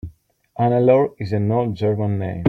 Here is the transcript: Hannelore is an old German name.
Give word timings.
Hannelore 0.57 1.13
is 1.19 1.31
an 1.31 1.51
old 1.51 1.75
German 1.75 2.17
name. 2.17 2.39